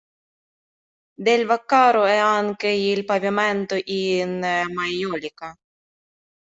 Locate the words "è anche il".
2.05-3.05